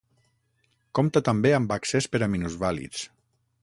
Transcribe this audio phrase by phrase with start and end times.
[1.01, 3.09] Compta també amb accés per a minusvàlids.